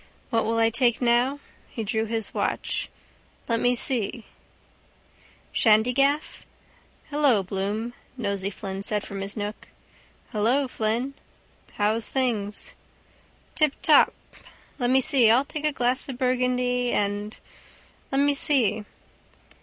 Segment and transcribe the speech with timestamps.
[0.31, 1.39] What will I take now?
[1.69, 2.89] He drew his watch.
[3.47, 4.23] Let me see now.
[5.53, 6.43] Shandygaff?
[7.11, 9.67] —Hello, Bloom, Nosey Flynn said from his nook.
[10.31, 11.13] —Hello, Flynn.
[11.73, 12.73] —How's things?
[13.53, 14.13] —Tiptop...
[14.79, 15.29] Let me see.
[15.29, 17.37] I'll take a glass of burgundy and...
[18.11, 18.85] let me see.